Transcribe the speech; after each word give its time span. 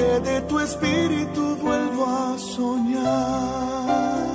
que 0.00 0.20
de 0.20 0.40
tu 0.42 0.58
espíritu 0.58 1.56
vuelvo 1.56 2.06
a 2.06 2.38
soñar. 2.38 4.26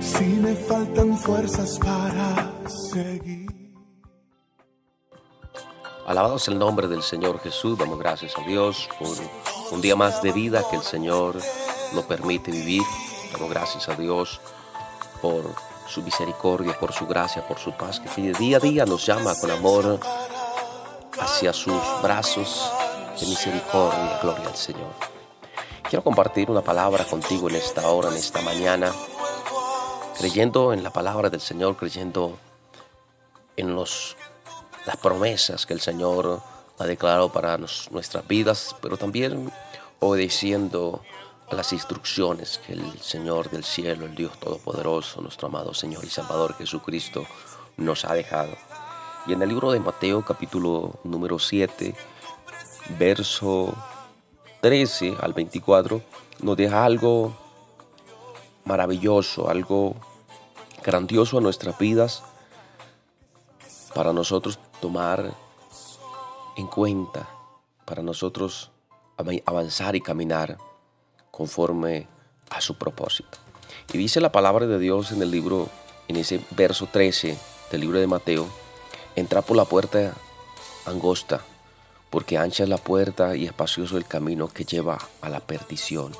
Si 0.00 0.24
me 0.24 0.54
faltan 0.56 1.16
fuerzas 1.16 1.78
para 1.78 2.52
seguir. 2.66 3.46
Alabados 6.06 6.48
el 6.48 6.58
nombre 6.58 6.88
del 6.88 7.02
Señor 7.02 7.38
Jesús, 7.40 7.78
damos 7.78 7.98
gracias 7.98 8.36
a 8.36 8.42
Dios 8.42 8.88
por 8.98 9.16
un 9.72 9.80
día 9.80 9.96
más 9.96 10.20
de 10.22 10.32
vida 10.32 10.62
que 10.68 10.76
el 10.76 10.82
Señor 10.82 11.38
nos 11.94 12.04
permite 12.04 12.50
vivir. 12.50 12.82
Damos 13.32 13.48
gracias 13.50 13.88
a 13.88 13.94
Dios 13.94 14.40
por 15.22 15.54
su 15.86 16.02
misericordia, 16.02 16.78
por 16.78 16.92
su 16.92 17.06
gracia, 17.06 17.46
por 17.46 17.58
su 17.58 17.72
paz, 17.72 18.00
que 18.00 18.32
día 18.38 18.56
a 18.56 18.60
día 18.60 18.84
nos 18.84 19.06
llama 19.06 19.32
con 19.40 19.50
amor 19.50 20.00
hacia 21.18 21.52
sus 21.52 21.80
brazos 22.02 22.70
de 23.20 23.26
misericordia. 23.26 24.18
Gloria 24.22 24.48
al 24.48 24.56
Señor. 24.56 24.92
Quiero 25.88 26.02
compartir 26.02 26.50
una 26.50 26.62
palabra 26.62 27.04
contigo 27.04 27.48
en 27.48 27.56
esta 27.56 27.88
hora, 27.88 28.08
en 28.08 28.16
esta 28.16 28.40
mañana, 28.42 28.92
creyendo 30.18 30.72
en 30.72 30.82
la 30.82 30.90
palabra 30.90 31.30
del 31.30 31.40
Señor, 31.40 31.76
creyendo 31.76 32.36
en 33.56 33.74
los, 33.74 34.16
las 34.86 34.96
promesas 34.96 35.66
que 35.66 35.74
el 35.74 35.80
Señor 35.80 36.40
ha 36.78 36.84
declarado 36.84 37.30
para 37.30 37.56
nuestras 37.58 38.26
vidas, 38.26 38.74
pero 38.80 38.96
también 38.96 39.52
obedeciendo 40.00 41.02
a 41.50 41.54
las 41.54 41.72
instrucciones 41.72 42.60
que 42.66 42.72
el 42.72 43.00
Señor 43.00 43.50
del 43.50 43.64
cielo, 43.64 44.06
el 44.06 44.14
Dios 44.14 44.38
Todopoderoso, 44.38 45.20
nuestro 45.20 45.48
amado 45.48 45.74
Señor 45.74 46.04
y 46.04 46.10
Salvador 46.10 46.54
Jesucristo 46.56 47.26
nos 47.76 48.04
ha 48.04 48.14
dejado. 48.14 48.56
Y 49.26 49.32
en 49.32 49.40
el 49.40 49.48
libro 49.48 49.72
de 49.72 49.80
Mateo 49.80 50.22
capítulo 50.22 51.00
número 51.02 51.38
7, 51.38 51.94
verso 52.98 53.74
13 54.60 55.16
al 55.18 55.32
24, 55.32 56.02
nos 56.40 56.56
deja 56.58 56.84
algo 56.84 57.34
maravilloso, 58.66 59.48
algo 59.48 59.94
grandioso 60.84 61.38
a 61.38 61.40
nuestras 61.40 61.78
vidas 61.78 62.22
para 63.94 64.12
nosotros 64.12 64.58
tomar 64.82 65.32
en 66.58 66.66
cuenta, 66.66 67.26
para 67.86 68.02
nosotros 68.02 68.72
avanzar 69.46 69.96
y 69.96 70.02
caminar 70.02 70.58
conforme 71.30 72.08
a 72.50 72.60
su 72.60 72.76
propósito. 72.76 73.38
Y 73.90 73.96
dice 73.96 74.20
la 74.20 74.32
palabra 74.32 74.66
de 74.66 74.78
Dios 74.78 75.12
en 75.12 75.22
el 75.22 75.30
libro, 75.30 75.70
en 76.08 76.16
ese 76.16 76.44
verso 76.50 76.88
13 76.92 77.38
del 77.70 77.80
libro 77.80 77.98
de 77.98 78.06
Mateo, 78.06 78.63
entra 79.16 79.42
por 79.42 79.56
la 79.56 79.64
puerta 79.64 80.14
angosta, 80.86 81.40
porque 82.10 82.38
ancha 82.38 82.62
es 82.62 82.68
la 82.68 82.78
puerta 82.78 83.36
y 83.36 83.46
espacioso 83.46 83.96
el 83.96 84.06
camino 84.06 84.48
que 84.48 84.64
lleva 84.64 84.98
a 85.20 85.28
la 85.28 85.40
perdición, 85.40 86.12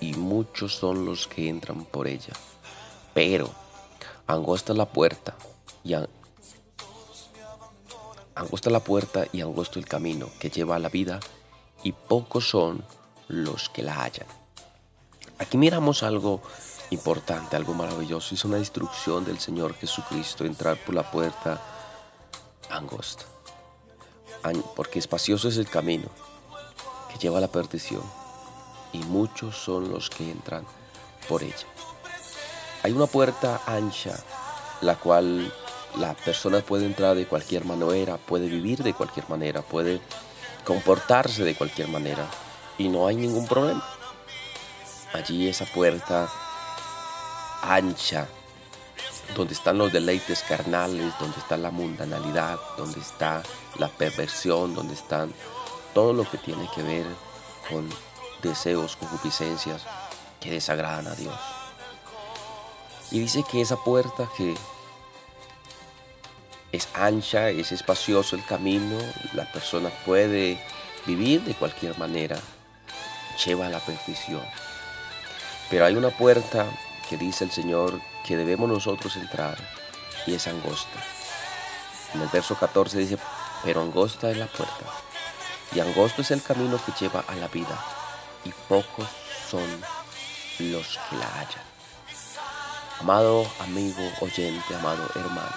y 0.00 0.14
muchos 0.14 0.76
son 0.76 1.04
los 1.06 1.26
que 1.26 1.48
entran 1.48 1.84
por 1.84 2.08
ella. 2.08 2.32
Pero 3.14 3.50
angosta 4.26 4.72
es 4.72 4.78
la 4.78 4.86
puerta 4.86 5.34
y 5.84 5.94
angosta 8.34 8.70
la 8.70 8.80
puerta 8.80 9.26
y 9.32 9.40
angosto 9.40 9.78
el 9.78 9.86
camino 9.86 10.28
que 10.40 10.50
lleva 10.50 10.76
a 10.76 10.80
la 10.80 10.88
vida, 10.88 11.20
y 11.82 11.92
pocos 11.92 12.48
son 12.48 12.84
los 13.28 13.68
que 13.68 13.82
la 13.82 14.02
hallan. 14.02 14.26
Aquí 15.38 15.56
miramos 15.56 16.02
algo 16.02 16.40
importante, 16.90 17.56
algo 17.56 17.74
maravilloso. 17.74 18.34
Es 18.34 18.44
una 18.44 18.58
instrucción 18.58 19.24
del 19.24 19.40
Señor 19.40 19.74
Jesucristo 19.74 20.44
entrar 20.44 20.76
por 20.76 20.94
la 20.94 21.10
puerta 21.10 21.60
angosta. 22.72 23.24
Porque 24.74 24.98
espacioso 24.98 25.48
es 25.48 25.56
el 25.56 25.68
camino 25.68 26.08
que 27.10 27.18
lleva 27.18 27.38
a 27.38 27.40
la 27.40 27.48
perdición 27.48 28.02
y 28.92 28.98
muchos 28.98 29.56
son 29.56 29.90
los 29.90 30.10
que 30.10 30.30
entran 30.30 30.64
por 31.28 31.42
ella. 31.42 31.66
Hay 32.82 32.92
una 32.92 33.06
puerta 33.06 33.60
ancha, 33.66 34.18
la 34.80 34.96
cual 34.96 35.52
la 35.96 36.14
persona 36.14 36.60
puede 36.60 36.86
entrar 36.86 37.14
de 37.14 37.26
cualquier 37.26 37.64
manera, 37.64 38.16
puede 38.16 38.48
vivir 38.48 38.82
de 38.82 38.94
cualquier 38.94 39.28
manera, 39.28 39.62
puede 39.62 40.00
comportarse 40.64 41.44
de 41.44 41.54
cualquier 41.54 41.88
manera 41.88 42.26
y 42.78 42.88
no 42.88 43.06
hay 43.06 43.16
ningún 43.16 43.46
problema. 43.46 43.86
Allí 45.12 45.48
esa 45.48 45.66
puerta 45.66 46.28
ancha, 47.62 48.26
donde 49.34 49.54
están 49.54 49.78
los 49.78 49.92
deleites 49.92 50.42
carnales, 50.42 51.12
donde 51.18 51.38
está 51.38 51.56
la 51.56 51.70
mundanalidad, 51.70 52.58
donde 52.76 53.00
está 53.00 53.42
la 53.78 53.88
perversión, 53.88 54.74
donde 54.74 54.94
están 54.94 55.32
todo 55.94 56.12
lo 56.12 56.28
que 56.28 56.38
tiene 56.38 56.68
que 56.74 56.82
ver 56.82 57.06
con 57.68 57.88
deseos, 58.42 58.96
concupiscencias 58.96 59.82
que 60.40 60.50
desagradan 60.50 61.06
a 61.06 61.14
Dios. 61.14 61.34
Y 63.10 63.20
dice 63.20 63.44
que 63.50 63.60
esa 63.60 63.76
puerta 63.76 64.28
que 64.36 64.54
es 66.72 66.88
ancha, 66.94 67.50
es 67.50 67.72
espacioso 67.72 68.36
el 68.36 68.44
camino, 68.44 68.98
la 69.34 69.50
persona 69.52 69.90
puede 70.06 70.62
vivir 71.06 71.42
de 71.42 71.54
cualquier 71.54 71.98
manera, 71.98 72.38
lleva 73.44 73.66
a 73.66 73.70
la 73.70 73.80
perdición. 73.80 74.42
Pero 75.70 75.84
hay 75.84 75.94
una 75.96 76.10
puerta 76.10 76.66
que 77.08 77.16
dice 77.16 77.44
el 77.44 77.50
Señor 77.50 78.00
que 78.24 78.36
debemos 78.36 78.68
nosotros 78.68 79.16
entrar 79.16 79.56
y 80.26 80.34
es 80.34 80.46
angosta. 80.46 80.98
En 82.14 82.20
el 82.20 82.28
verso 82.28 82.54
14 82.54 82.98
dice, 82.98 83.18
pero 83.64 83.80
angosta 83.80 84.30
es 84.30 84.36
la 84.36 84.46
puerta 84.46 84.84
y 85.74 85.80
angosto 85.80 86.22
es 86.22 86.30
el 86.30 86.42
camino 86.42 86.78
que 86.84 86.92
lleva 87.00 87.24
a 87.26 87.34
la 87.36 87.48
vida 87.48 87.78
y 88.44 88.50
pocos 88.68 89.08
son 89.50 89.66
los 90.58 90.98
que 91.08 91.16
la 91.16 91.26
hallan. 91.26 91.64
Amado 93.00 93.46
amigo, 93.60 94.02
oyente, 94.20 94.74
amado 94.74 95.08
hermano, 95.14 95.56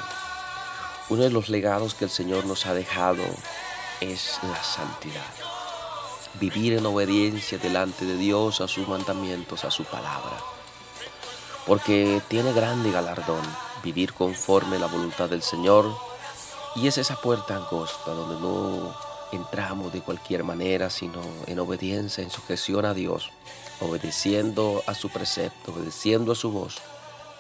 uno 1.10 1.24
de 1.24 1.30
los 1.30 1.50
legados 1.50 1.94
que 1.94 2.06
el 2.06 2.12
Señor 2.12 2.46
nos 2.46 2.66
ha 2.66 2.74
dejado 2.74 3.24
es 4.02 4.40
la 4.44 4.64
santidad. 4.64 5.22
Vivir 6.40 6.74
en 6.74 6.86
obediencia 6.86 7.58
delante 7.58 8.06
de 8.06 8.18
Dios, 8.18 8.60
a 8.62 8.68
sus 8.68 8.88
mandamientos, 8.88 9.64
a 9.64 9.72
su 9.72 9.84
palabra. 9.86 10.55
Porque 11.66 12.22
tiene 12.28 12.54
grande 12.54 12.92
galardón 12.92 13.42
vivir 13.84 14.14
conforme 14.14 14.80
la 14.80 14.88
voluntad 14.88 15.30
del 15.30 15.42
Señor. 15.42 15.96
Y 16.76 16.88
es 16.88 16.98
esa 16.98 17.16
puerta 17.16 17.56
angosta 17.56 18.12
donde 18.12 18.40
no 18.40 18.96
entramos 19.32 19.92
de 19.94 20.02
cualquier 20.02 20.44
manera, 20.44 20.90
sino 20.90 21.22
en 21.48 21.60
obediencia, 21.60 22.24
en 22.24 22.30
sujeción 22.30 22.86
a 22.86 22.94
Dios, 22.94 23.32
obedeciendo 23.80 24.84
a 24.86 24.94
su 24.94 25.10
precepto, 25.10 25.72
obedeciendo 25.72 26.34
a 26.34 26.36
su 26.36 26.52
voz, 26.52 26.78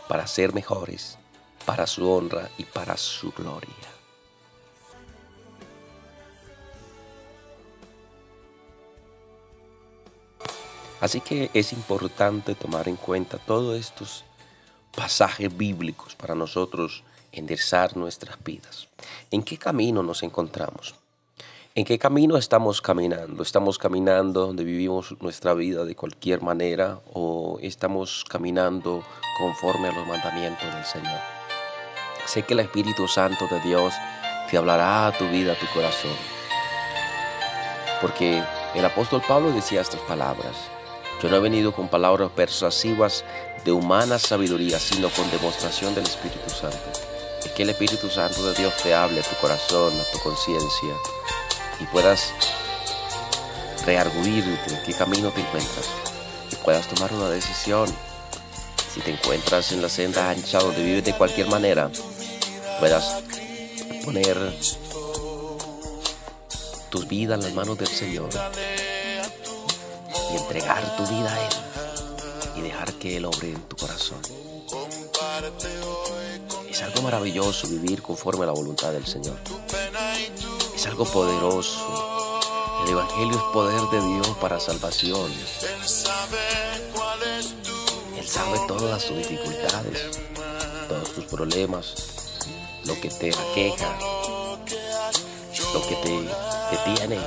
para 0.08 0.25
ser 0.28 0.53
mejores 0.53 1.18
para 1.66 1.88
su 1.88 2.09
honra 2.09 2.50
y 2.57 2.63
para 2.63 2.96
su 2.96 3.31
gloria. 3.31 3.74
Así 11.06 11.22
que 11.22 11.52
es 11.54 11.72
importante 11.72 12.56
tomar 12.56 12.88
en 12.88 12.96
cuenta 12.96 13.38
todos 13.38 13.80
estos 13.80 14.26
pasajes 14.96 15.56
bíblicos 15.56 16.16
para 16.16 16.34
nosotros 16.34 17.04
enderezar 17.32 17.96
nuestras 17.96 18.44
vidas. 18.44 18.88
¿En 19.30 19.44
qué 19.44 19.60
camino 19.60 20.02
nos 20.02 20.24
encontramos? 20.24 20.96
¿En 21.76 21.86
qué 21.86 22.00
camino 22.00 22.38
estamos 22.38 22.82
caminando? 22.82 23.44
¿Estamos 23.44 23.78
caminando 23.78 24.48
donde 24.48 24.64
vivimos 24.64 25.16
nuestra 25.22 25.54
vida 25.54 25.86
de 25.86 25.96
cualquier 25.96 26.42
manera 26.42 27.00
o 27.14 27.60
estamos 27.62 28.26
caminando 28.28 29.04
conforme 29.38 29.90
a 29.90 29.92
los 29.92 30.08
mandamientos 30.08 30.74
del 30.74 30.86
Señor? 30.86 31.20
Sé 32.26 32.42
que 32.42 32.56
el 32.56 32.62
Espíritu 32.62 33.08
Santo 33.08 33.46
de 33.52 33.60
Dios 33.60 33.94
te 34.50 34.58
hablará 34.58 35.06
a 35.06 35.12
tu 35.16 35.28
vida, 35.30 35.54
a 35.54 35.60
tu 35.60 35.68
corazón. 35.68 36.18
Porque 38.01 38.44
el 38.74 38.86
apóstol 38.86 39.22
Pablo 39.28 39.51
decía 39.51 39.81
estas 39.81 40.01
palabras. 40.01 40.72
Yo 41.21 41.29
no 41.29 41.38
he 41.38 41.39
venido 41.39 41.73
con 41.73 41.88
palabras 41.88 42.29
persuasivas 42.35 43.23
de 43.63 43.71
humana 43.71 44.19
sabiduría, 44.19 44.79
sino 44.79 45.09
con 45.09 45.29
demostración 45.31 45.95
del 45.95 46.06
Espíritu 46.06 46.50
Santo. 46.50 46.77
Es 47.44 47.51
que 47.51 47.63
el 47.63 47.69
Espíritu 47.69 48.09
Santo 48.09 48.45
de 48.45 48.53
Dios 48.53 48.73
te 48.83 48.94
hable 48.94 49.21
a 49.21 49.23
tu 49.23 49.35
corazón, 49.38 49.94
a 50.00 50.12
tu 50.12 50.19
conciencia, 50.19 50.94
y 51.79 51.85
puedas 51.85 52.33
rearguirte 53.85 54.73
en 54.73 54.83
qué 54.83 54.94
camino 54.94 55.31
te 55.31 55.41
encuentras, 55.41 55.89
y 56.51 56.56
puedas 56.57 56.88
tomar 56.88 57.13
una 57.13 57.29
decisión. 57.29 57.88
Si 58.94 59.00
te 59.00 59.12
encuentras 59.12 59.71
en 59.71 59.81
la 59.81 59.89
senda 59.89 60.29
ancha 60.29 60.59
donde 60.59 60.83
vives 60.83 61.06
de 61.06 61.15
cualquier 61.15 61.47
manera, 61.47 61.89
puedas 62.79 63.23
poner 64.03 64.38
tus 66.89 67.07
vidas 67.07 67.39
en 67.39 67.45
las 67.45 67.53
manos 67.53 67.77
del 67.77 67.88
Señor 67.88 68.29
entregar 70.38 70.98
tu 70.98 71.04
vida 71.08 71.34
a 71.34 71.42
Él 71.46 71.54
y 72.58 72.62
dejar 72.62 72.94
que 72.94 73.18
Él 73.18 73.26
obre 73.26 73.52
en 73.52 73.62
tu 73.64 73.76
corazón. 73.76 74.20
Es 76.70 76.82
algo 76.82 77.02
maravilloso 77.02 77.68
vivir 77.68 78.02
conforme 78.02 78.44
a 78.44 78.48
la 78.48 78.54
voluntad 78.54 78.92
del 78.92 79.06
Señor. 79.06 79.38
Es 80.76 80.86
algo 80.88 81.06
poderoso. 81.06 82.42
El 82.84 82.92
Evangelio 82.92 83.36
es 83.36 83.44
poder 83.54 83.82
de 83.90 84.08
Dios 84.08 84.28
para 84.42 84.60
salvación. 84.60 85.32
Él 88.18 88.28
sabe 88.28 88.60
todas 88.68 89.06
tus 89.06 89.18
dificultades, 89.18 90.20
todos 90.90 91.14
tus 91.14 91.26
problemas, 91.26 91.94
lo 92.86 93.00
que 93.00 93.10
te 93.10 93.30
aqueja, 93.30 93.98
lo 95.74 95.82
que 95.88 95.96
te 95.96 96.30
detiene, 96.76 97.20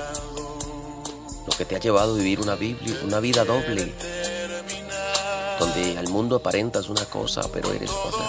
que 1.58 1.64
te 1.64 1.74
ha 1.74 1.80
llevado 1.80 2.14
a 2.14 2.16
vivir 2.16 2.40
una, 2.40 2.54
Biblia, 2.54 3.00
una 3.02 3.18
vida 3.18 3.44
doble, 3.44 3.92
donde 5.58 5.98
al 5.98 6.08
mundo 6.08 6.36
aparentas 6.36 6.88
una 6.88 7.04
cosa, 7.06 7.42
pero 7.52 7.72
eres 7.72 7.90
otra. 7.90 8.26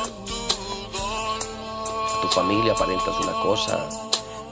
A 2.18 2.22
tu 2.22 2.28
familia 2.30 2.74
aparentas 2.74 3.16
una 3.20 3.34
cosa, 3.34 3.88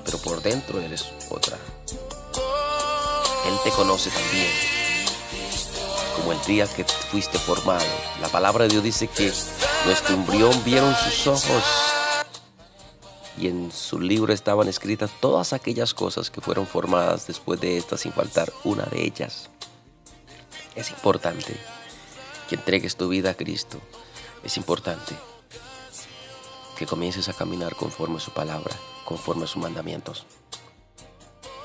pero 0.05 0.19
por 0.19 0.43
dentro 0.43 0.79
eres 0.79 1.05
otra. 1.31 1.57
Él 3.47 3.53
te 3.63 3.71
conoce 3.71 4.11
también, 4.11 4.51
como 6.15 6.33
el 6.33 6.41
día 6.45 6.67
que 6.67 6.83
fuiste 6.83 7.39
formado. 7.39 7.83
La 8.21 8.27
palabra 8.27 8.65
de 8.65 8.69
Dios 8.69 8.83
dice 8.83 9.07
que 9.07 9.33
nuestro 9.85 10.13
embrión 10.13 10.63
vieron 10.63 10.95
sus 11.03 11.25
ojos 11.25 11.63
y 13.37 13.47
en 13.47 13.71
su 13.71 13.99
libro 13.99 14.33
estaban 14.33 14.67
escritas 14.67 15.11
todas 15.19 15.53
aquellas 15.53 15.93
cosas 15.93 16.29
que 16.29 16.41
fueron 16.41 16.65
formadas 16.65 17.27
después 17.27 17.59
de 17.61 17.77
esta 17.77 17.97
sin 17.97 18.11
faltar 18.11 18.51
una 18.63 18.83
de 18.85 19.03
ellas. 19.03 19.49
Es 20.75 20.89
importante 20.89 21.55
que 22.49 22.55
entregues 22.55 22.95
tu 22.95 23.09
vida 23.09 23.31
a 23.31 23.33
Cristo. 23.35 23.79
Es 24.43 24.57
importante 24.57 25.15
que 26.77 26.85
comiences 26.85 27.29
a 27.29 27.33
caminar 27.33 27.75
conforme 27.75 28.17
a 28.17 28.21
su 28.21 28.31
palabra, 28.31 28.75
conforme 29.05 29.45
a 29.45 29.47
sus 29.47 29.61
mandamientos, 29.61 30.25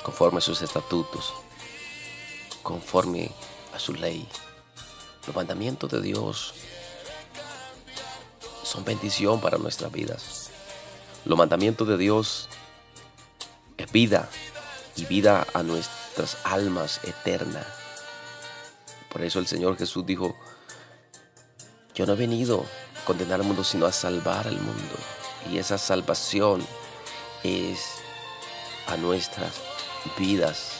conforme 0.03 0.39
a 0.39 0.41
sus 0.41 0.63
estatutos, 0.63 1.33
conforme 2.63 3.31
a 3.75 3.79
su 3.79 3.95
ley. 3.95 4.27
Los 5.27 5.37
mandamientos 5.37 5.91
de 5.91 6.01
Dios 6.01 6.55
son 8.63 8.85
bendición 8.85 9.41
para 9.41 9.59
nuestras 9.59 9.93
vidas. 9.93 10.42
Los 11.25 11.39
mandamientos 11.39 11.87
de 11.87 11.97
Dios 11.97 12.49
es 13.77 13.91
vida 13.93 14.29
y 14.97 15.05
vida 15.05 15.47
a 15.55 15.63
nuestras 15.63 16.37
almas 16.45 17.01
eterna. 17.05 17.65
Por 19.11 19.23
eso 19.23 19.39
el 19.39 19.47
Señor 19.47 19.77
Jesús 19.77 20.05
dijo, 20.05 20.35
yo 21.95 22.07
no 22.07 22.15
he 22.15 22.17
venido 22.17 22.65
a 23.01 23.05
condenar 23.05 23.41
al 23.41 23.47
mundo, 23.47 23.63
sino 23.63 23.87
a 23.87 23.93
salvar 23.93 24.49
al 24.49 24.57
mundo. 24.57 24.95
Y 25.51 25.59
esa 25.59 25.79
salvación 25.79 26.67
es 27.45 27.81
a 28.87 28.97
nuestras 28.97 29.61
vidas 30.19 30.73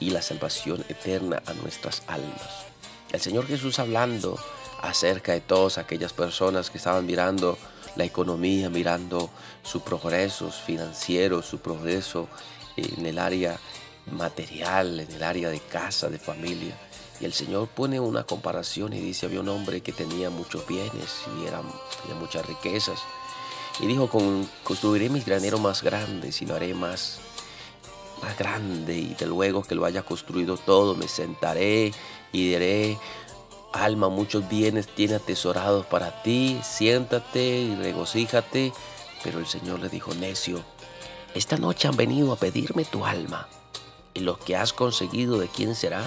y 0.00 0.10
la 0.10 0.20
salvación 0.20 0.84
eterna 0.88 1.42
a 1.46 1.54
nuestras 1.54 2.02
almas. 2.08 2.66
El 3.10 3.20
Señor 3.20 3.46
Jesús 3.46 3.78
hablando 3.78 4.38
acerca 4.80 5.32
de 5.32 5.40
todas 5.40 5.78
aquellas 5.78 6.12
personas 6.12 6.70
que 6.70 6.78
estaban 6.78 7.06
mirando 7.06 7.56
la 7.96 8.04
economía, 8.04 8.70
mirando 8.70 9.30
sus 9.62 9.82
progresos 9.82 10.56
financieros, 10.60 11.46
su 11.46 11.58
progreso 11.58 12.28
en 12.76 13.04
el 13.06 13.18
área 13.18 13.58
material, 14.10 15.00
en 15.00 15.10
el 15.10 15.22
área 15.22 15.50
de 15.50 15.60
casa, 15.60 16.08
de 16.08 16.18
familia. 16.18 16.76
Y 17.20 17.24
el 17.24 17.32
Señor 17.32 17.68
pone 17.68 18.00
una 18.00 18.24
comparación 18.24 18.92
y 18.92 19.00
dice, 19.00 19.26
había 19.26 19.40
un 19.40 19.48
hombre 19.48 19.80
que 19.80 19.92
tenía 19.92 20.30
muchos 20.30 20.66
bienes 20.66 21.22
y 21.38 21.46
era, 21.46 21.62
muchas 22.18 22.44
riquezas. 22.46 23.00
Y 23.80 23.86
dijo, 23.86 24.08
construiré 24.64 25.08
mis 25.08 25.24
graneros 25.24 25.60
más 25.60 25.82
grandes 25.82 26.42
y 26.42 26.46
lo 26.46 26.54
haré 26.54 26.74
más, 26.74 27.20
más 28.22 28.36
grande. 28.36 28.98
Y 28.98 29.14
de 29.14 29.26
luego 29.26 29.62
que 29.62 29.74
lo 29.74 29.84
haya 29.84 30.02
construido 30.02 30.56
todo, 30.56 30.94
me 30.96 31.06
sentaré 31.06 31.92
y 32.32 32.48
diré, 32.48 32.98
Alma, 33.72 34.08
muchos 34.08 34.48
bienes 34.48 34.86
tiene 34.86 35.14
atesorados 35.14 35.86
para 35.86 36.22
ti, 36.22 36.60
siéntate 36.62 37.60
y 37.60 37.74
regocíjate. 37.74 38.72
Pero 39.22 39.38
el 39.38 39.46
Señor 39.46 39.80
le 39.80 39.88
dijo, 39.88 40.14
necio, 40.14 40.62
esta 41.34 41.56
noche 41.56 41.88
han 41.88 41.96
venido 41.96 42.32
a 42.32 42.36
pedirme 42.36 42.84
tu 42.84 43.04
alma, 43.06 43.48
y 44.14 44.20
lo 44.20 44.38
que 44.38 44.56
has 44.56 44.72
conseguido 44.72 45.38
de 45.38 45.48
quién 45.48 45.74
será. 45.74 46.06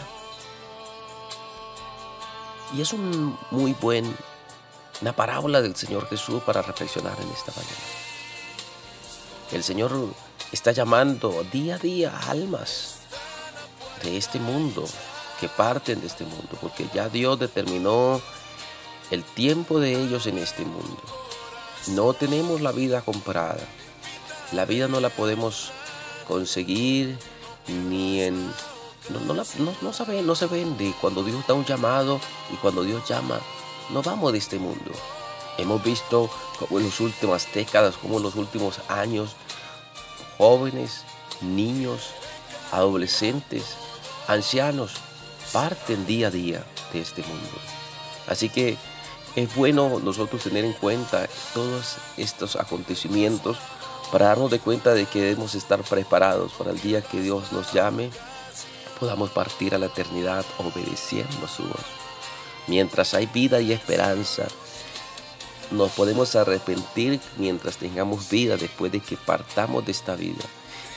Y 2.76 2.82
es 2.82 2.94
un 2.94 3.38
muy 3.52 3.74
buen, 3.74 4.16
una 5.02 5.16
parábola 5.16 5.62
del 5.62 5.76
Señor 5.76 6.08
Jesús 6.08 6.44
para 6.44 6.62
reflexionar 6.62 7.18
en 7.20 7.30
esta 7.30 7.52
mañana. 7.52 7.76
El 9.52 9.64
Señor 9.64 9.92
está 10.52 10.72
llamando 10.72 11.44
día 11.52 11.76
a 11.76 11.80
día 11.80 12.20
almas 12.28 12.98
de 14.04 14.18
este 14.18 14.40
mundo 14.40 14.86
que 15.40 15.50
parten 15.50 16.02
de 16.02 16.08
este 16.08 16.24
mundo, 16.24 16.58
porque 16.62 16.88
ya 16.94 17.10
Dios 17.10 17.40
determinó 17.40 18.22
el 19.12 19.24
tiempo 19.24 19.80
de 19.80 20.02
ellos 20.02 20.28
en 20.28 20.38
este 20.38 20.64
mundo. 20.64 21.02
No 21.88 22.14
tenemos 22.14 22.62
la 22.62 22.72
vida 22.72 23.02
comprada. 23.02 23.64
La 24.52 24.66
vida 24.66 24.88
no 24.88 25.00
la 25.00 25.10
podemos 25.10 25.72
conseguir 26.28 27.18
ni 27.68 28.22
en... 28.22 28.48
No, 29.10 29.20
no, 29.20 29.34
no, 29.36 29.44
se, 29.44 29.60
no 30.24 30.36
se 30.36 30.46
vende. 30.48 30.94
Cuando 31.00 31.24
Dios 31.24 31.46
da 31.48 31.54
un 31.54 31.66
llamado 31.66 32.20
y 32.52 32.56
cuando 32.56 32.84
Dios 32.84 33.08
llama, 33.08 33.40
no 33.92 34.02
vamos 34.02 34.32
de 34.32 34.40
este 34.40 34.58
mundo. 34.58 34.92
Hemos 35.58 35.84
visto 35.84 36.30
como 36.60 36.80
en 36.80 36.86
las 36.86 37.00
últimas 37.00 37.48
décadas, 37.54 37.96
como 37.98 38.18
en 38.18 38.24
los 38.24 38.36
últimos 38.36 38.80
años, 38.90 39.36
jóvenes, 40.38 41.04
niños, 41.42 42.10
adolescentes, 42.72 43.76
ancianos, 44.28 44.94
parten 45.56 46.06
día 46.06 46.28
a 46.28 46.32
día 46.32 46.62
de 46.92 47.00
este 47.00 47.22
mundo. 47.22 47.58
Así 48.28 48.50
que 48.50 48.76
es 49.38 49.56
bueno 49.56 50.02
nosotros 50.04 50.44
tener 50.44 50.66
en 50.66 50.74
cuenta 50.74 51.30
todos 51.54 51.96
estos 52.18 52.58
acontecimientos 52.58 53.56
para 54.12 54.26
darnos 54.26 54.52
de 54.52 54.60
cuenta 54.60 54.94
de 54.94 55.06
que 55.06 55.22
debemos 55.22 55.56
estar 55.56 55.82
preparados 55.84 56.52
para 56.52 56.72
el 56.72 56.82
día 56.82 57.02
que 57.02 57.22
Dios 57.22 57.54
nos 57.54 57.72
llame, 57.72 58.10
podamos 59.00 59.30
partir 59.30 59.74
a 59.74 59.78
la 59.78 59.86
eternidad 59.86 60.44
obedeciendo 60.58 61.48
su 61.48 61.64
voz. 61.64 61.86
Mientras 62.68 63.14
hay 63.14 63.28
vida 63.28 63.62
y 63.62 63.72
esperanza, 63.72 64.48
nos 65.72 65.92
podemos 65.92 66.36
arrepentir 66.36 67.22
mientras 67.38 67.78
tengamos 67.78 68.30
vida 68.30 68.58
después 68.58 68.92
de 68.92 69.00
que 69.00 69.16
partamos 69.16 69.86
de 69.86 69.94
esta 69.94 70.18
vida. 70.18 70.44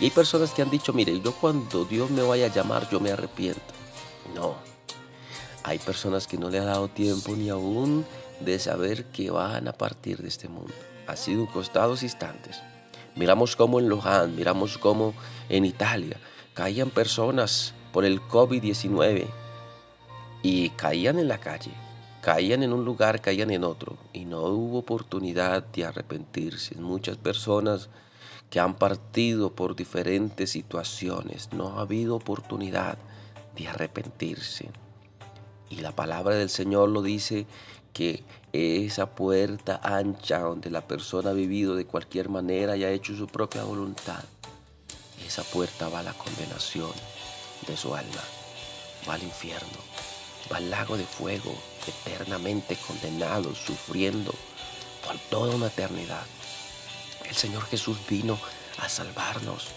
Y 0.01 0.07
hay 0.07 0.11
personas 0.11 0.51
que 0.51 0.63
han 0.63 0.71
dicho, 0.71 0.93
mire, 0.93 1.21
yo 1.21 1.31
cuando 1.31 1.85
Dios 1.85 2.11
me 2.11 2.23
vaya 2.23 2.47
a 2.47 2.53
llamar, 2.53 2.91
yo 2.91 2.99
me 2.99 3.13
arrepiento. 3.13 3.79
No. 4.35 4.55
Hay 5.65 5.79
personas 5.79 6.27
que 6.27 6.39
no 6.39 6.51
le 6.51 6.59
ha 6.59 6.65
dado 6.65 6.89
tiempo 6.89 7.35
ni 7.37 7.49
aún 7.51 8.07
de 8.41 8.59
saber 8.59 9.05
que 9.07 9.31
van 9.31 9.69
a 9.69 9.73
partir 9.73 10.23
de 10.23 10.29
este 10.29 10.49
mundo. 10.49 10.73
Ha 11.07 11.17
sido 11.17 11.47
costados 11.47 12.03
instantes. 12.03 12.61
Miramos 13.17 13.57
cómo 13.57 13.81
en 13.81 13.89
Luján, 13.89 14.37
miramos 14.37 14.79
cómo 14.79 15.15
en 15.49 15.65
Italia 15.65 16.19
caían 16.55 16.91
personas 16.91 17.75
por 17.93 18.05
el 18.05 18.21
COVID-19 18.21 19.27
y 20.43 20.71
caían 20.71 21.19
en 21.19 21.29
la 21.29 21.39
calle, 21.39 21.73
caían 22.21 22.63
en 22.63 22.73
un 22.73 22.85
lugar, 22.85 23.21
caían 23.21 23.51
en 23.51 23.65
otro 23.65 23.97
y 24.13 24.25
no 24.25 24.43
hubo 24.43 24.79
oportunidad 24.79 25.65
de 25.65 25.85
arrepentirse. 25.85 26.77
Muchas 26.77 27.17
personas 27.17 27.89
que 28.51 28.61
han 28.61 28.75
partido 28.75 29.53
por 29.53 29.77
diferentes 29.77 30.51
situaciones, 30.51 31.53
no 31.53 31.79
ha 31.79 31.83
habido 31.83 32.17
oportunidad 32.17 32.99
de 33.59 33.69
arrepentirse. 33.69 34.71
Y 35.69 35.77
la 35.77 35.93
palabra 35.93 36.37
del 36.37 36.49
Señor 36.49 36.89
lo 36.89 37.03
dice 37.03 37.47
que 37.93 38.23
esa 38.53 39.15
puerta 39.15 39.81
ancha 39.83 40.39
donde 40.39 40.71
la 40.71 40.87
persona 40.87 41.31
ha 41.31 41.35
vivido 41.35 41.75
de 41.75 41.85
cualquier 41.85 42.29
manera 42.29 42.77
y 42.77 42.85
ha 42.85 42.91
hecho 42.91 43.15
su 43.17 43.27
propia 43.27 43.65
voluntad, 43.65 44.23
esa 45.27 45.43
puerta 45.43 45.89
va 45.89 45.99
a 45.99 46.05
la 46.05 46.15
condenación 46.15 46.91
de 47.67 47.77
su 47.77 47.95
alma, 47.95 48.23
va 49.07 49.15
al 49.15 49.23
infierno, 49.23 49.79
va 50.51 50.59
al 50.59 50.71
lago 50.71 50.97
de 50.97 51.05
fuego, 51.05 51.53
eternamente 51.87 52.77
condenado, 52.87 53.55
sufriendo 53.55 54.33
por 55.05 55.19
toda 55.31 55.55
una 55.55 55.67
eternidad. 55.67 56.25
El 57.29 57.35
Señor 57.35 57.65
Jesús 57.65 57.99
vino 58.09 58.39
a 58.79 58.89
salvarnos. 58.89 59.69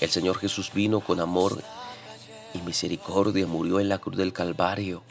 El 0.00 0.10
Señor 0.10 0.38
Jesús 0.38 0.70
vino 0.72 1.00
con 1.00 1.18
amor 1.18 1.60
y 2.54 2.58
misericordia 2.58 3.46
murió 3.46 3.80
en 3.80 3.88
la 3.88 3.98
cruz 3.98 4.16
del 4.16 4.32
Calvario. 4.32 5.02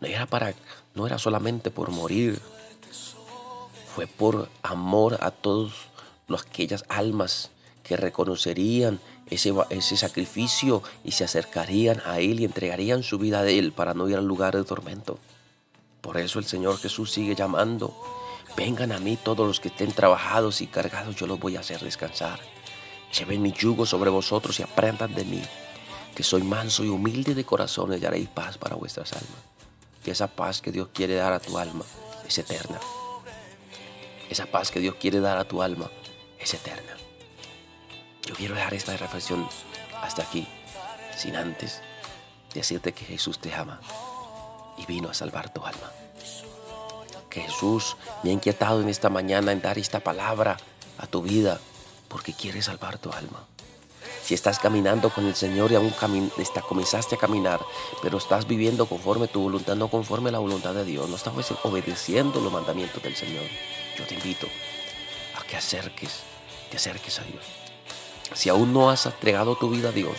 No 0.00 0.06
era, 0.06 0.26
para, 0.26 0.54
no 0.94 1.06
era 1.06 1.18
solamente 1.18 1.70
por 1.70 1.90
morir, 1.90 2.40
fue 3.94 4.06
por 4.06 4.48
amor 4.62 5.18
a 5.20 5.32
todas 5.32 5.72
aquellas 6.38 6.84
almas 6.88 7.50
que 7.82 7.96
reconocerían 7.96 9.00
ese, 9.26 9.52
ese 9.70 9.96
sacrificio 9.96 10.82
y 11.02 11.12
se 11.12 11.24
acercarían 11.24 12.00
a 12.04 12.20
Él 12.20 12.40
y 12.40 12.44
entregarían 12.44 13.02
su 13.02 13.18
vida 13.18 13.40
a 13.40 13.48
Él 13.48 13.72
para 13.72 13.94
no 13.94 14.08
ir 14.08 14.16
al 14.16 14.26
lugar 14.26 14.54
de 14.54 14.64
tormento. 14.64 15.18
Por 16.00 16.16
eso 16.18 16.38
el 16.38 16.44
Señor 16.44 16.78
Jesús 16.78 17.10
sigue 17.10 17.34
llamando, 17.34 17.94
vengan 18.56 18.92
a 18.92 19.00
mí 19.00 19.16
todos 19.16 19.46
los 19.46 19.58
que 19.58 19.68
estén 19.68 19.92
trabajados 19.92 20.60
y 20.60 20.66
cargados, 20.66 21.16
yo 21.16 21.26
los 21.26 21.40
voy 21.40 21.56
a 21.56 21.60
hacer 21.60 21.80
descansar. 21.80 22.38
Lleven 23.18 23.42
mi 23.42 23.52
yugo 23.52 23.86
sobre 23.86 24.10
vosotros 24.10 24.60
y 24.60 24.62
aprendan 24.62 25.14
de 25.14 25.24
mí, 25.24 25.42
que 26.14 26.22
soy 26.22 26.42
manso 26.42 26.84
y 26.84 26.88
humilde 26.88 27.34
de 27.34 27.44
corazón 27.44 27.96
y 28.00 28.04
haréis 28.04 28.28
paz 28.28 28.58
para 28.58 28.76
vuestras 28.76 29.12
almas. 29.12 29.40
Que 30.04 30.10
esa 30.10 30.28
paz 30.28 30.60
que 30.60 30.72
Dios 30.72 30.88
quiere 30.92 31.14
dar 31.14 31.32
a 31.32 31.40
tu 31.40 31.58
alma 31.58 31.84
es 32.26 32.38
eterna. 32.38 32.78
Esa 34.30 34.46
paz 34.46 34.70
que 34.70 34.80
Dios 34.80 34.96
quiere 34.96 35.20
dar 35.20 35.38
a 35.38 35.44
tu 35.44 35.62
alma 35.62 35.90
es 36.38 36.52
eterna. 36.54 36.92
Yo 38.26 38.34
quiero 38.34 38.54
dejar 38.54 38.74
esta 38.74 38.96
reflexión 38.96 39.48
hasta 40.02 40.22
aquí, 40.22 40.46
sin 41.16 41.34
antes 41.34 41.80
decirte 42.54 42.92
que 42.92 43.04
Jesús 43.04 43.38
te 43.38 43.54
ama 43.54 43.80
y 44.76 44.86
vino 44.86 45.08
a 45.08 45.14
salvar 45.14 45.52
tu 45.52 45.64
alma. 45.64 45.90
Que 47.30 47.42
Jesús 47.42 47.96
me 48.22 48.30
ha 48.30 48.32
inquietado 48.32 48.80
en 48.80 48.88
esta 48.88 49.10
mañana 49.10 49.52
en 49.52 49.60
dar 49.60 49.78
esta 49.78 50.00
palabra 50.00 50.56
a 50.98 51.06
tu 51.06 51.22
vida 51.22 51.60
porque 52.08 52.32
quiere 52.32 52.62
salvar 52.62 52.98
tu 52.98 53.12
alma. 53.12 53.46
Si 54.28 54.34
estás 54.34 54.58
caminando 54.58 55.08
con 55.08 55.24
el 55.24 55.34
Señor 55.34 55.72
y 55.72 55.76
aún 55.76 55.94
comenzaste 56.68 57.14
a 57.14 57.18
caminar, 57.18 57.64
pero 58.02 58.18
estás 58.18 58.46
viviendo 58.46 58.84
conforme 58.84 59.26
tu 59.26 59.40
voluntad, 59.40 59.74
no 59.74 59.88
conforme 59.88 60.30
la 60.30 60.38
voluntad 60.38 60.74
de 60.74 60.84
Dios, 60.84 61.08
no 61.08 61.16
estás 61.16 61.32
obedeciendo 61.62 62.38
los 62.38 62.52
mandamientos 62.52 63.02
del 63.02 63.16
Señor, 63.16 63.44
yo 63.96 64.04
te 64.04 64.16
invito 64.16 64.46
a 65.34 65.42
que 65.44 65.56
acerques, 65.56 66.24
te 66.70 66.76
acerques 66.76 67.18
a 67.20 67.22
Dios. 67.22 67.42
Si 68.34 68.50
aún 68.50 68.74
no 68.74 68.90
has 68.90 69.06
entregado 69.06 69.56
tu 69.56 69.70
vida 69.70 69.88
a 69.88 69.92
Dios 69.92 70.18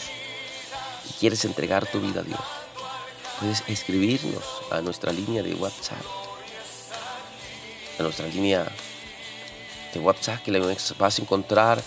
y 1.08 1.14
quieres 1.20 1.46
entregar 1.46 1.86
tu 1.86 2.02
vida 2.02 2.22
a 2.22 2.24
Dios, 2.24 2.42
puedes 3.40 3.64
escribirnos 3.68 4.44
a 4.72 4.82
nuestra 4.82 5.14
línea 5.14 5.44
de 5.44 5.54
WhatsApp, 5.54 6.02
a 8.00 8.02
nuestra 8.02 8.26
línea 8.26 8.72
de 9.94 10.00
WhatsApp 10.00 10.42
que 10.42 10.50
le 10.50 10.62
vas 10.98 11.20
a 11.20 11.22
encontrar 11.22 11.84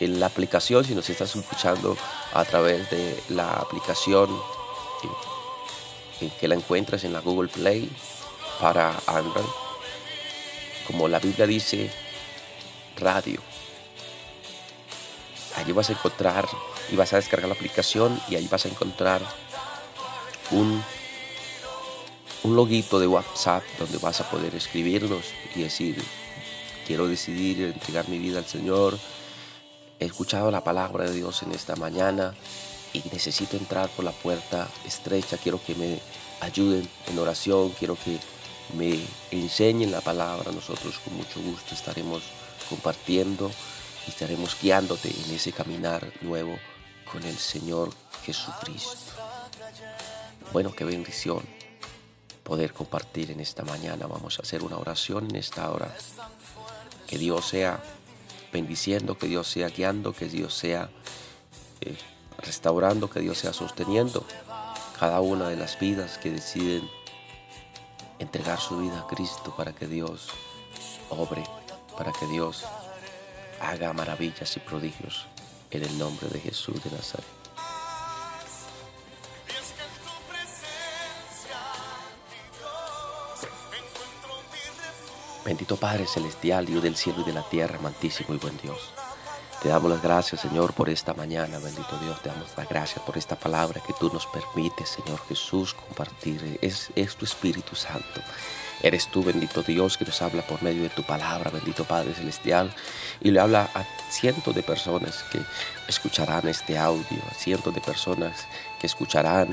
en 0.00 0.20
la 0.20 0.26
aplicación 0.26 0.84
si 0.84 0.94
nos 0.94 1.08
estás 1.08 1.34
escuchando 1.34 1.96
a 2.32 2.44
través 2.44 2.90
de 2.90 3.22
la 3.30 3.54
aplicación 3.54 4.28
que 6.40 6.48
la 6.48 6.54
encuentras 6.54 7.04
en 7.04 7.12
la 7.12 7.20
Google 7.20 7.48
Play 7.48 7.90
para 8.60 8.94
Android. 9.06 9.46
Como 10.86 11.08
la 11.08 11.18
Biblia 11.18 11.46
dice, 11.46 11.90
radio. 12.96 13.40
Allí 15.56 15.72
vas 15.72 15.90
a 15.90 15.92
encontrar 15.92 16.46
y 16.90 16.96
vas 16.96 17.12
a 17.12 17.16
descargar 17.16 17.48
la 17.48 17.54
aplicación 17.54 18.20
y 18.28 18.36
ahí 18.36 18.46
vas 18.48 18.66
a 18.66 18.68
encontrar 18.68 19.22
un, 20.50 20.82
un 22.42 22.56
loguito 22.56 23.00
de 23.00 23.06
WhatsApp 23.06 23.64
donde 23.78 23.98
vas 23.98 24.20
a 24.20 24.30
poder 24.30 24.54
escribirnos 24.54 25.24
y 25.54 25.62
decir, 25.62 26.02
quiero 26.86 27.08
decidir 27.08 27.62
entregar 27.62 28.08
mi 28.08 28.18
vida 28.18 28.38
al 28.38 28.46
Señor. 28.46 28.98
He 29.98 30.04
escuchado 30.04 30.50
la 30.50 30.62
palabra 30.62 31.04
de 31.04 31.14
Dios 31.14 31.42
en 31.42 31.52
esta 31.52 31.74
mañana 31.76 32.34
y 32.92 33.02
necesito 33.12 33.56
entrar 33.56 33.88
por 33.90 34.04
la 34.04 34.12
puerta 34.12 34.68
estrecha. 34.84 35.38
Quiero 35.38 35.62
que 35.62 35.74
me 35.74 36.00
ayuden 36.40 36.88
en 37.06 37.18
oración, 37.18 37.70
quiero 37.70 37.96
que 37.96 38.18
me 38.76 39.00
enseñen 39.30 39.90
la 39.90 40.00
palabra. 40.02 40.52
Nosotros 40.52 40.98
con 40.98 41.16
mucho 41.16 41.40
gusto 41.40 41.74
estaremos 41.74 42.22
compartiendo 42.68 43.50
y 44.06 44.10
estaremos 44.10 44.56
guiándote 44.60 45.08
en 45.08 45.34
ese 45.34 45.52
caminar 45.52 46.12
nuevo 46.20 46.58
con 47.10 47.22
el 47.24 47.38
Señor 47.38 47.90
Jesucristo. 48.24 48.96
Bueno, 50.52 50.72
qué 50.72 50.84
bendición 50.84 51.42
poder 52.42 52.72
compartir 52.72 53.30
en 53.30 53.40
esta 53.40 53.64
mañana. 53.64 54.06
Vamos 54.06 54.38
a 54.38 54.42
hacer 54.42 54.62
una 54.62 54.76
oración 54.76 55.26
en 55.30 55.36
esta 55.36 55.70
hora. 55.70 55.94
Que 57.06 57.18
Dios 57.18 57.46
sea 57.46 57.82
bendiciendo, 58.56 59.18
que 59.18 59.26
Dios 59.26 59.48
sea 59.48 59.68
guiando, 59.68 60.14
que 60.14 60.28
Dios 60.28 60.54
sea 60.54 60.88
eh, 61.82 61.94
restaurando, 62.38 63.10
que 63.10 63.20
Dios 63.20 63.36
sea 63.36 63.52
sosteniendo 63.52 64.24
cada 64.98 65.20
una 65.20 65.50
de 65.50 65.56
las 65.56 65.78
vidas 65.78 66.16
que 66.16 66.30
deciden 66.30 66.88
entregar 68.18 68.58
su 68.58 68.78
vida 68.78 69.00
a 69.00 69.06
Cristo 69.06 69.54
para 69.54 69.74
que 69.74 69.86
Dios 69.86 70.28
obre, 71.10 71.44
para 71.98 72.12
que 72.12 72.26
Dios 72.26 72.64
haga 73.60 73.92
maravillas 73.92 74.56
y 74.56 74.60
prodigios 74.60 75.26
en 75.70 75.84
el 75.84 75.98
nombre 75.98 76.28
de 76.28 76.40
Jesús 76.40 76.82
de 76.82 76.90
Nazaret. 76.90 77.45
Bendito 85.46 85.76
Padre 85.76 86.08
Celestial, 86.08 86.66
Dios 86.66 86.82
del 86.82 86.96
cielo 86.96 87.20
y 87.20 87.24
de 87.24 87.32
la 87.32 87.48
tierra, 87.48 87.78
amantísimo 87.78 88.34
y 88.34 88.36
buen 88.36 88.58
Dios. 88.58 88.90
Te 89.62 89.68
damos 89.68 89.88
las 89.88 90.02
gracias, 90.02 90.40
Señor, 90.40 90.72
por 90.72 90.90
esta 90.90 91.14
mañana, 91.14 91.60
bendito 91.60 91.96
Dios. 92.00 92.20
Te 92.20 92.30
damos 92.30 92.48
las 92.56 92.68
gracias 92.68 93.00
por 93.04 93.16
esta 93.16 93.36
palabra 93.36 93.80
que 93.80 93.92
tú 93.92 94.10
nos 94.12 94.26
permites, 94.26 94.88
Señor 94.88 95.20
Jesús, 95.28 95.72
compartir. 95.72 96.58
Es, 96.60 96.90
es 96.96 97.14
tu 97.14 97.24
Espíritu 97.24 97.76
Santo. 97.76 98.20
Eres 98.82 99.06
tú, 99.06 99.22
bendito 99.22 99.62
Dios, 99.62 99.96
que 99.96 100.04
nos 100.04 100.20
habla 100.20 100.42
por 100.42 100.64
medio 100.64 100.82
de 100.82 100.88
tu 100.88 101.04
palabra, 101.04 101.48
bendito 101.48 101.84
Padre 101.84 102.12
Celestial, 102.12 102.74
y 103.20 103.30
le 103.30 103.38
habla 103.38 103.70
a 103.72 103.84
cientos 104.10 104.52
de 104.52 104.64
personas 104.64 105.22
que 105.30 105.40
escucharán 105.86 106.48
este 106.48 106.76
audio, 106.76 107.22
a 107.30 107.34
cientos 107.34 107.72
de 107.72 107.80
personas 107.80 108.48
que 108.80 108.88
escucharán, 108.88 109.48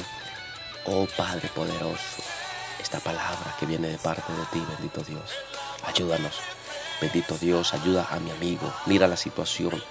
oh 0.86 1.06
Padre 1.16 1.50
poderoso, 1.50 2.24
esta 2.82 3.00
palabra 3.00 3.56
que 3.60 3.68
viene 3.68 3.90
de 3.90 4.00
parte 4.00 4.34
de 4.34 4.46
ti, 4.52 4.66
bendito 4.68 5.04
Dios. 5.04 5.30
Ayúdanos. 5.84 6.36
Bendito 7.02 7.38
Dios, 7.38 7.74
ayuda 7.74 8.08
a 8.10 8.20
mi 8.20 8.32
amigo. 8.32 8.74
Mira 8.86 9.08
la 9.08 9.18
situación. 9.18 9.84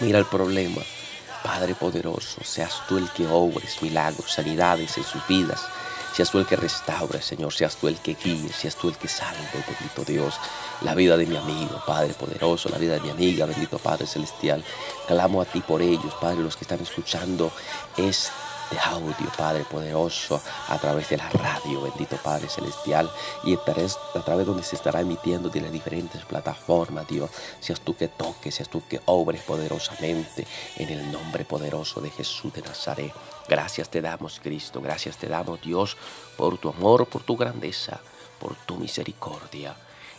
Mira 0.00 0.18
el 0.18 0.26
problema. 0.26 0.82
Padre 1.42 1.74
poderoso, 1.74 2.42
seas 2.42 2.82
tú 2.88 2.98
el 2.98 3.08
que 3.10 3.26
obres 3.26 3.80
milagros, 3.80 4.32
sanidades 4.32 4.98
en 4.98 5.04
sus 5.04 5.26
vidas. 5.26 5.60
Seas 6.14 6.30
tú 6.32 6.38
el 6.38 6.46
que 6.46 6.56
restaure, 6.56 7.22
Señor. 7.22 7.52
Seas 7.52 7.76
tú 7.76 7.86
el 7.86 7.98
que 7.98 8.14
guíe. 8.14 8.48
Seas 8.52 8.74
tú 8.74 8.88
el 8.88 8.96
que 8.96 9.06
salve, 9.06 9.38
bendito 9.52 10.04
Dios. 10.04 10.34
La 10.80 10.94
vida 10.94 11.16
de 11.16 11.26
mi 11.26 11.36
amigo, 11.36 11.80
Padre 11.86 12.12
poderoso. 12.14 12.68
La 12.70 12.78
vida 12.78 12.94
de 12.94 13.00
mi 13.00 13.10
amiga, 13.10 13.46
bendito 13.46 13.78
Padre 13.78 14.06
celestial. 14.06 14.64
Clamo 15.06 15.40
a 15.40 15.44
ti 15.44 15.60
por 15.60 15.80
ellos, 15.80 16.12
Padre. 16.20 16.42
Los 16.42 16.56
que 16.56 16.64
están 16.64 16.80
escuchando 16.80 17.52
es 17.96 18.32
de 18.70 18.78
audio, 18.78 19.30
Padre 19.36 19.64
poderoso, 19.64 20.40
a 20.68 20.78
través 20.78 21.08
de 21.08 21.16
la 21.16 21.28
radio, 21.30 21.82
bendito 21.82 22.16
Padre 22.16 22.48
celestial, 22.48 23.10
y 23.44 23.54
a 23.54 23.64
través, 23.64 23.98
través 24.24 24.46
donde 24.46 24.62
se 24.62 24.76
estará 24.76 25.00
emitiendo 25.00 25.48
de 25.48 25.60
las 25.60 25.72
diferentes 25.72 26.24
plataformas, 26.24 27.06
Dios. 27.08 27.30
Seas 27.60 27.80
tú 27.80 27.96
que 27.96 28.08
toques, 28.08 28.54
seas 28.54 28.68
tú 28.68 28.82
que 28.88 29.00
obres 29.06 29.42
poderosamente 29.42 30.46
en 30.76 30.88
el 30.90 31.10
nombre 31.10 31.44
poderoso 31.44 32.00
de 32.00 32.10
Jesús 32.10 32.52
de 32.52 32.62
Nazaret. 32.62 33.12
Gracias 33.48 33.88
te 33.88 34.00
damos, 34.00 34.40
Cristo, 34.40 34.80
gracias 34.80 35.16
te 35.16 35.28
damos, 35.28 35.60
Dios, 35.60 35.96
por 36.36 36.58
tu 36.58 36.68
amor, 36.68 37.06
por 37.06 37.22
tu 37.22 37.36
grandeza, 37.36 38.00
por 38.38 38.54
tu 38.54 38.76
misericordia. 38.76 39.74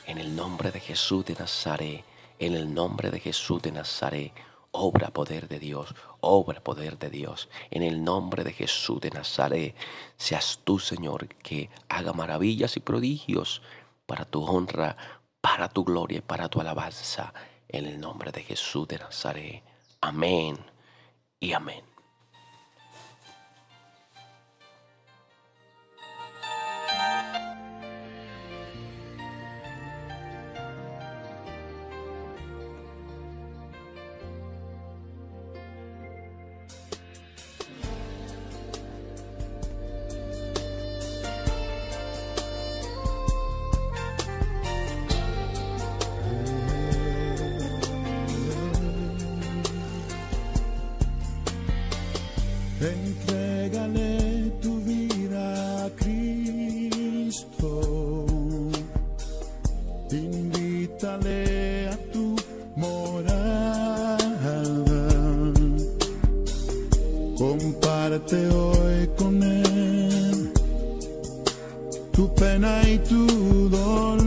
En 0.05 0.17
el 0.17 0.35
nombre 0.35 0.71
de 0.71 0.79
Jesús 0.79 1.23
de 1.25 1.35
Nazaret, 1.35 2.03
en 2.39 2.55
el 2.55 2.73
nombre 2.73 3.11
de 3.11 3.19
Jesús 3.19 3.61
de 3.61 3.71
Nazaret. 3.71 4.48
Obra 4.71 5.09
poder 5.09 5.47
de 5.47 5.59
Dios, 5.59 5.95
obra 6.21 6.61
poder 6.61 6.99
de 6.99 7.09
Dios. 7.09 7.49
En 7.71 7.81
el 7.81 8.03
nombre 8.03 8.43
de 8.43 8.53
Jesús 8.53 9.01
de 9.01 9.09
Nazaret, 9.09 9.75
seas 10.17 10.59
tú, 10.63 10.79
Señor, 10.79 11.27
que 11.27 11.69
haga 11.89 12.13
maravillas 12.13 12.77
y 12.77 12.79
prodigios 12.79 13.61
para 14.05 14.25
tu 14.25 14.43
honra, 14.45 14.95
para 15.41 15.69
tu 15.69 15.83
gloria 15.83 16.19
y 16.19 16.21
para 16.21 16.49
tu 16.49 16.61
alabanza. 16.61 17.33
En 17.67 17.85
el 17.85 17.99
nombre 17.99 18.31
de 18.31 18.43
Jesús 18.43 18.87
de 18.87 18.99
Nazaret. 18.99 19.63
Amén 20.01 20.57
y 21.39 21.53
amén. 21.53 21.88
Invítale 61.01 61.87
a 61.87 61.97
tu 62.11 62.35
morada. 62.75 64.17
Comparte 67.37 68.35
hoy 68.49 69.09
con 69.17 69.41
Él 69.41 70.51
tu 72.11 72.35
pena 72.35 72.81
y 72.89 72.97
tu 72.99 73.69
dolor. 73.69 74.18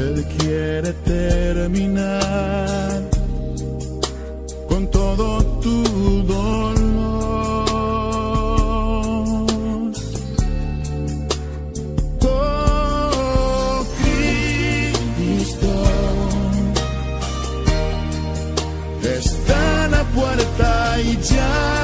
Él 0.00 0.24
quiere 0.38 0.92
terminar 1.04 3.02
con 4.66 4.90
todo 4.90 5.44
tu 5.60 5.82
dolor. 6.22 7.66
Oh, 12.22 13.84
Cristo 15.26 15.72
está 19.02 19.84
en 19.84 19.90
la 19.90 20.04
puerta 20.04 21.00
y 21.02 21.18
ya. 21.20 21.79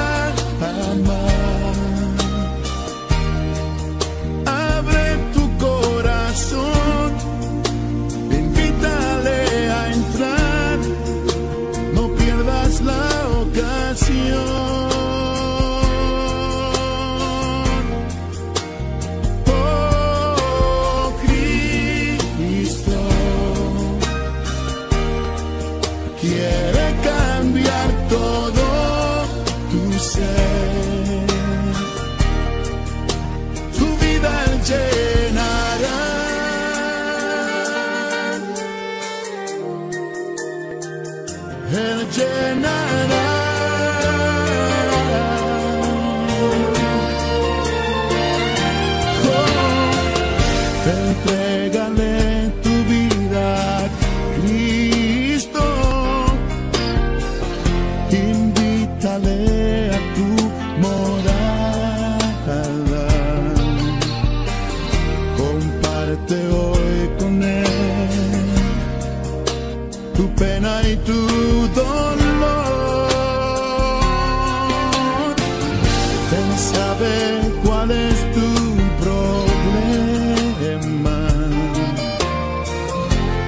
Sempre. 50.87 51.46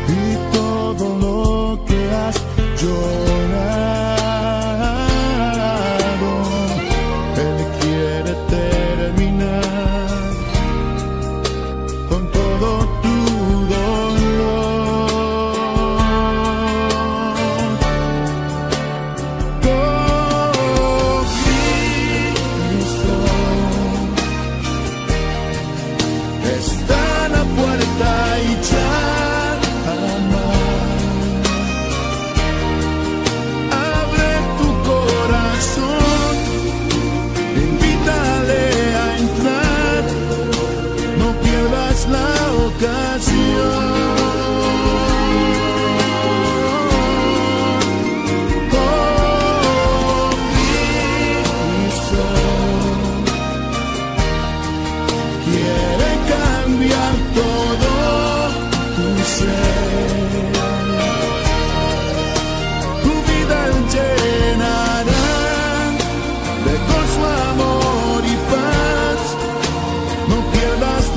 y 0.09 0.57
todo 0.57 1.19
lo 1.19 1.85
que 1.85 2.11
has 2.13 2.37
yo 2.81 3.18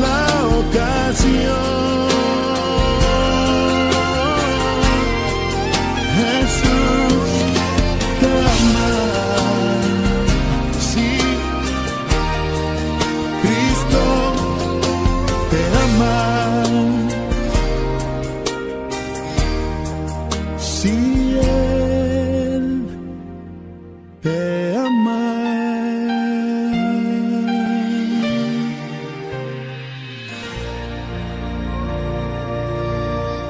la 0.01 0.47
ocasión. 0.59 1.80